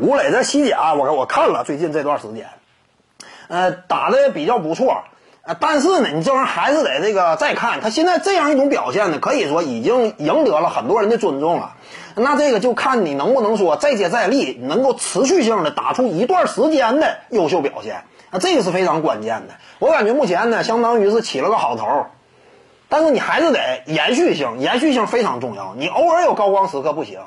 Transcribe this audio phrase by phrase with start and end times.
[0.00, 2.48] 吴磊在西甲，我我看了最近这段时间，
[3.48, 5.02] 呃，打的比较不错，
[5.42, 7.80] 呃，但是呢，你这玩意儿还是得这个再看。
[7.80, 11.74] 他现在这样一种表现呢，可以说已经赢得了很多人的尊重了。
[12.14, 18.04] 那这个就看你能不能说再接再厉，能够持续性的打出一段时间的优秀表现。
[18.30, 19.54] 那这个是非常关键的。
[19.78, 22.06] 我感觉目前呢，相当于是起了个好头，
[22.88, 25.74] 但是你还是得延续性，延续性非常重要。
[25.76, 27.20] 你偶尔有高光时刻不行。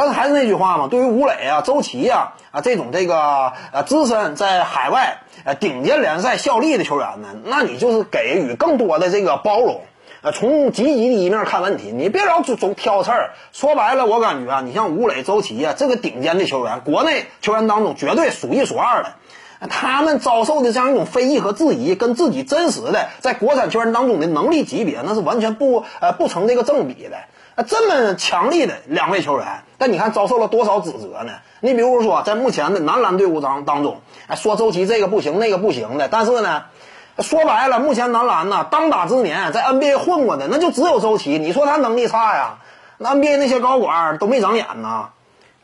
[0.00, 9.82] 但是还是那句话嘛，对于吴磊啊、周琦呀啊这种这个呃资深在海外呃顶尖联赛效力的球员呢，那你就是给予更多的这个包容，
[10.22, 13.32] 呃从积极的一面看问题，你别老总总挑刺儿。
[13.52, 19.12] 说白了，我感觉啊，你像吴磊、周琦啊这个顶尖的球员，国内球员当中绝对数一数二的。
[19.68, 27.16] 他们遭受的这样一种非议和质疑，跟自己真实的在国产球员当中的能力级别，那是完全不呃不成这个正比的。
[27.66, 31.32] 这么强力的两位球员，但你看遭受了多少指责呢？
[31.60, 34.00] 你比如说，在目前的男篮队伍当当中，
[34.34, 36.62] 说周琦这个不行那个不行的，但是呢，
[37.18, 41.38] 说白了，目前男篮呢当打之年，在 NBA 混过的那就只有周琦。
[41.38, 42.60] 你说他能力差呀？
[42.96, 45.10] 那 NBA 那些高管都没长眼呐。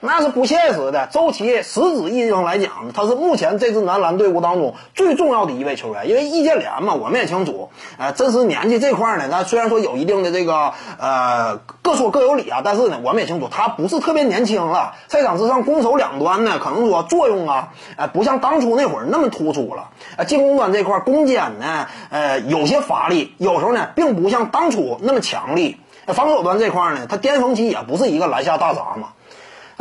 [0.00, 1.08] 那是不现实的。
[1.10, 6.08] 周琦实质意义上来讲，他是目前这支男篮队伍当中最重要的一位球员。
[6.08, 14.94] 因为易建联嘛，我们也清楚，呃，真实年纪这块呢，他虽然说有一定的这个呃各说各有理啊，但是呢，我们也清楚他不是特别年轻了。
[15.08, 19.88] 赛场之上攻守两端呢，可能说作用啊，呃，不像当初那会儿那么突出了。
[20.18, 25.78] 呃，进攻端这块攻坚呢，呃，有些乏力，有时候呢，并不像当初那么强力。
[26.08, 29.08] 防守端这块呢，他巅峰期也不是一个篮下大闸嘛。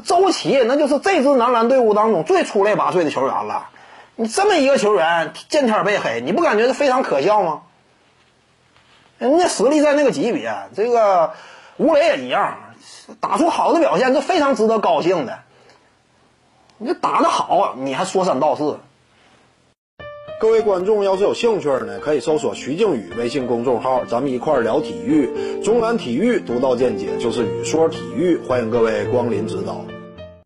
[0.03, 3.69] 周琦那就是这支男篮队伍当中最出类拔萃的球员了。
[4.15, 7.61] 你这么一个球员见天被黑，你不感觉是非常可笑吗？
[9.17, 11.31] 人家实力在那个级别，这个
[11.77, 12.57] 吴磊也一样，
[13.19, 15.39] 打出好的表现，这非常值得高兴的。
[16.77, 18.79] 你打得好，你还说三道四。
[20.37, 25.61] 各位观众要是有兴趣呢，可以搜索徐静宇微信公众号，咱们一块儿聊体育。
[25.63, 29.85] 中南体育独到见解就是语说体育，欢迎各位光临指导。